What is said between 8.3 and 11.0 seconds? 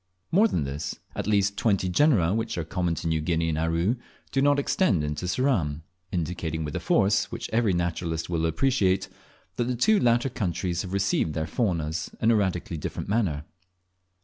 appreciate, that the two latter countries have